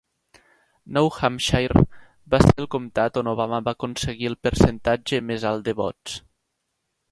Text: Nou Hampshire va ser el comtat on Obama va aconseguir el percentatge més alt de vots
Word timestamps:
Nou 0.95 1.09
Hampshire 1.17 1.83
va 2.35 2.39
ser 2.45 2.55
el 2.63 2.69
comtat 2.77 3.21
on 3.23 3.31
Obama 3.33 3.61
va 3.69 3.75
aconseguir 3.79 4.33
el 4.33 4.39
percentatge 4.49 5.23
més 5.29 5.49
alt 5.53 5.65
de 5.71 5.79
vots 5.85 6.19